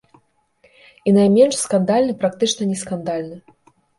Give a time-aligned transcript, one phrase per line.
[1.09, 3.37] І найменш скандальны, практычна не скандальны.